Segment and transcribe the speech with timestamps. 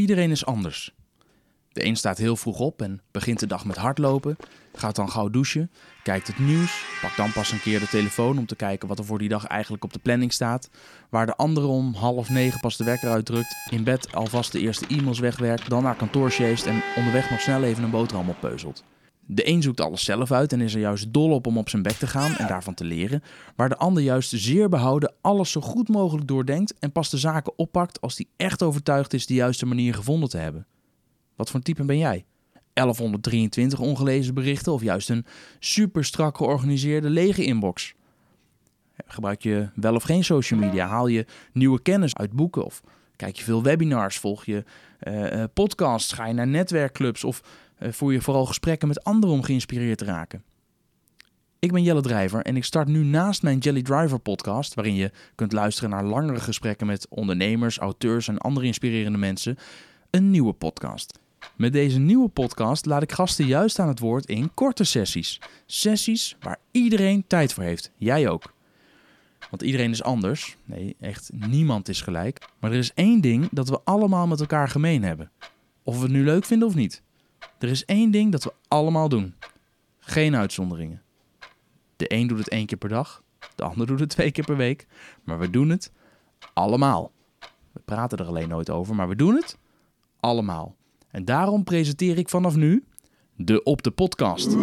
[0.00, 0.94] Iedereen is anders.
[1.72, 4.36] De een staat heel vroeg op en begint de dag met hardlopen,
[4.74, 5.70] gaat dan gauw douchen,
[6.02, 9.04] kijkt het nieuws, pakt dan pas een keer de telefoon om te kijken wat er
[9.04, 10.70] voor die dag eigenlijk op de planning staat,
[11.10, 14.86] waar de andere om half negen pas de wekker uitdrukt, in bed alvast de eerste
[14.86, 18.84] e-mails wegwerkt, dan naar kantoor sjeest en onderweg nog snel even een boterham oppeuzelt.
[19.32, 21.82] De een zoekt alles zelf uit en is er juist dol op om op zijn
[21.82, 23.22] bek te gaan en daarvan te leren,
[23.56, 27.52] waar de ander juist zeer behouden alles zo goed mogelijk doordenkt en pas de zaken
[27.58, 30.66] oppakt als hij echt overtuigd is de juiste manier gevonden te hebben.
[31.36, 32.24] Wat voor type ben jij?
[32.72, 35.26] 1123 ongelezen berichten of juist een
[35.58, 37.94] super strak georganiseerde lege inbox?
[39.06, 40.86] Gebruik je wel of geen social media?
[40.86, 42.82] Haal je nieuwe kennis uit boeken of
[43.20, 44.18] kijk je veel webinars?
[44.18, 44.64] Volg je
[45.08, 46.12] uh, podcasts?
[46.12, 47.42] Ga je naar netwerkclubs of
[47.78, 50.42] uh, voer je vooral gesprekken met anderen om geïnspireerd te raken?
[51.58, 55.10] Ik ben Jelle Drijver en ik start nu naast mijn Jelly Driver podcast, waarin je
[55.34, 59.56] kunt luisteren naar langere gesprekken met ondernemers, auteurs en andere inspirerende mensen,
[60.10, 61.18] een nieuwe podcast.
[61.56, 65.40] Met deze nieuwe podcast laat ik gasten juist aan het woord in korte sessies.
[65.66, 67.90] Sessies waar iedereen tijd voor heeft.
[67.96, 68.52] Jij ook.
[69.50, 70.56] Want iedereen is anders.
[70.64, 72.48] Nee, echt niemand is gelijk.
[72.58, 75.30] Maar er is één ding dat we allemaal met elkaar gemeen hebben.
[75.82, 77.02] Of we het nu leuk vinden of niet.
[77.58, 79.34] Er is één ding dat we allemaal doen.
[79.98, 81.02] Geen uitzonderingen.
[81.96, 83.22] De een doet het één keer per dag,
[83.54, 84.86] de ander doet het twee keer per week.
[85.24, 85.92] Maar we doen het
[86.52, 87.12] allemaal.
[87.72, 89.58] We praten er alleen nooit over, maar we doen het
[90.20, 90.76] allemaal.
[91.10, 92.84] En daarom presenteer ik vanaf nu
[93.36, 94.56] de Op de Podcast.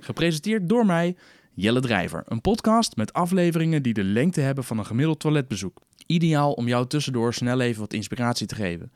[0.00, 1.16] Gepresenteerd door mij,
[1.54, 2.22] Jelle Drijver.
[2.26, 5.80] Een podcast met afleveringen die de lengte hebben van een gemiddeld toiletbezoek.
[6.06, 8.92] Ideaal om jou tussendoor snel even wat inspiratie te geven.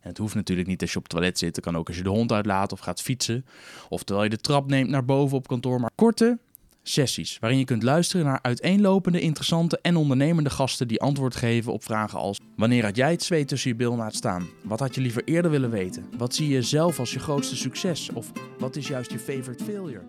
[0.00, 1.56] En het hoeft natuurlijk niet als je op het toilet zit.
[1.56, 3.44] Het kan ook als je de hond uitlaat of gaat fietsen.
[3.88, 5.80] Of terwijl je de trap neemt naar boven op kantoor.
[5.80, 6.38] Maar korte,
[6.82, 11.84] sessies waarin je kunt luisteren naar uiteenlopende, interessante en ondernemende gasten die antwoord geven op
[11.84, 14.48] vragen als: Wanneer had jij het zweet tussen je bil laten staan?
[14.62, 16.06] Wat had je liever eerder willen weten?
[16.18, 18.10] Wat zie je zelf als je grootste succes?
[18.12, 20.02] Of wat is juist je favorite failure?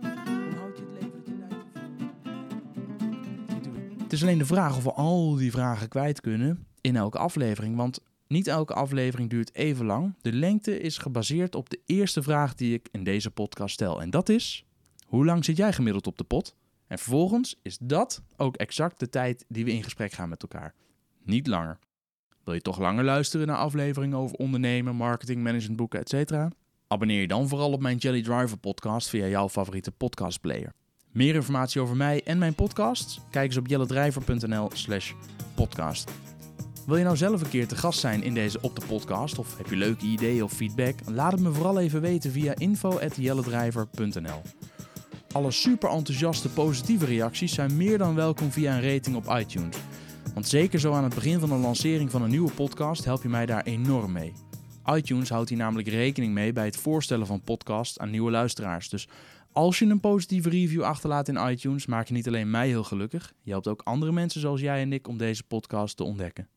[4.13, 7.99] Is alleen de vraag of we al die vragen kwijt kunnen in elke aflevering, want
[8.27, 10.15] niet elke aflevering duurt even lang.
[10.21, 14.09] De lengte is gebaseerd op de eerste vraag die ik in deze podcast stel en
[14.09, 14.65] dat is:
[15.05, 16.55] hoe lang zit jij gemiddeld op de pot?
[16.87, 20.73] En vervolgens is dat ook exact de tijd die we in gesprek gaan met elkaar.
[21.23, 21.79] Niet langer.
[22.43, 26.53] Wil je toch langer luisteren naar afleveringen over ondernemen, marketing, management, boeken, etc.?
[26.87, 30.73] Abonneer je dan vooral op mijn Jelly Driver podcast via jouw favoriete podcastplayer.
[31.13, 33.19] Meer informatie over mij en mijn podcast?
[33.29, 35.13] Kijk eens op jellydriver.nl slash
[35.55, 36.11] podcast.
[36.85, 39.37] Wil je nou zelf een keer te gast zijn in deze op de podcast?
[39.37, 40.95] Of heb je leuke ideeën of feedback?
[41.05, 44.41] Laat het me vooral even weten via info.jellydriver.nl
[45.33, 49.77] alle super enthousiaste positieve reacties zijn meer dan welkom via een rating op iTunes.
[50.33, 53.29] Want zeker zo aan het begin van de lancering van een nieuwe podcast help je
[53.29, 54.33] mij daar enorm mee.
[54.95, 58.89] iTunes houdt hier namelijk rekening mee bij het voorstellen van podcasts aan nieuwe luisteraars.
[58.89, 59.07] Dus
[59.53, 63.33] als je een positieve review achterlaat in iTunes, maak je niet alleen mij heel gelukkig,
[63.41, 66.47] je helpt ook andere mensen zoals jij en ik om deze podcast te ontdekken.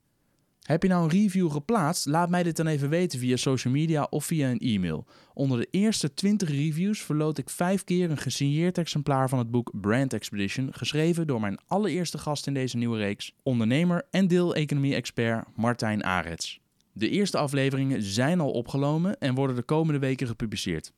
[0.66, 2.06] Heb je nou een review geplaatst?
[2.06, 5.06] Laat mij dit dan even weten via social media of via een e-mail.
[5.34, 9.70] Onder de eerste 20 reviews verloot ik 5 keer een gesigneerd exemplaar van het boek
[9.80, 16.04] Brand Expedition, geschreven door mijn allereerste gast in deze nieuwe reeks, ondernemer en deeleconomie-expert Martijn
[16.04, 16.60] Arets.
[16.92, 20.92] De eerste afleveringen zijn al opgenomen en worden de komende weken gepubliceerd.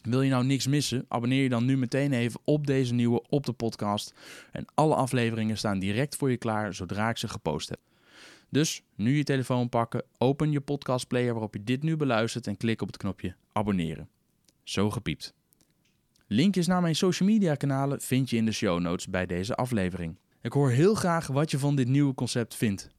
[0.00, 1.04] Wil je nou niks missen?
[1.08, 4.14] Abonneer je dan nu meteen even op deze nieuwe op de podcast.
[4.52, 7.80] En alle afleveringen staan direct voor je klaar zodra ik ze gepost heb.
[8.48, 12.82] Dus nu je telefoon pakken, open je podcastplayer waarop je dit nu beluistert en klik
[12.82, 14.08] op het knopje abonneren.
[14.62, 15.34] Zo gepiept.
[16.26, 20.18] Linkjes naar mijn social media kanalen vind je in de show notes bij deze aflevering.
[20.42, 22.90] Ik hoor heel graag wat je van dit nieuwe concept vindt.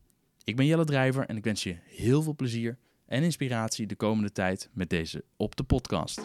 [0.44, 2.78] Ik ben Jelle Drijver en ik wens je heel veel plezier
[3.11, 6.22] en inspiratie de komende tijd met deze op de podcast.